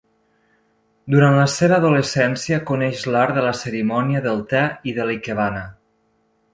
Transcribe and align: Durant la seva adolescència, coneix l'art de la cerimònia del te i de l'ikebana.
Durant 1.15 1.37
la 1.39 1.43
seva 1.57 1.77
adolescència, 1.81 2.59
coneix 2.71 3.05
l'art 3.17 3.37
de 3.39 3.47
la 3.49 3.55
cerimònia 3.63 4.27
del 4.29 4.45
te 4.55 4.67
i 4.93 4.99
de 5.01 5.11
l'ikebana. 5.11 5.67